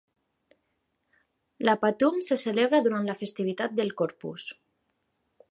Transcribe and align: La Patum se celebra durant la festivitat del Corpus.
La 1.59 1.75
Patum 1.83 2.17
se 2.29 2.39
celebra 2.45 2.81
durant 2.89 3.07
la 3.11 3.17
festivitat 3.21 3.79
del 3.83 3.95
Corpus. 4.03 4.51